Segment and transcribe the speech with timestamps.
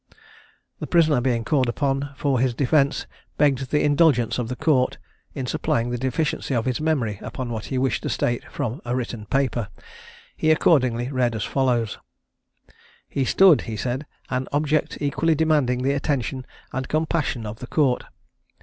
[0.79, 3.05] The prisoner, being called upon for his defence,
[3.37, 4.97] begged the indulgence of the Court,
[5.35, 8.95] in supplying the deficiency of his memory upon what he wished to state from a
[8.95, 9.67] written paper.
[10.35, 11.99] He accordingly read as follows:
[13.07, 18.03] "He stood," he said, "an object equally demanding the attention and compassion of the Court.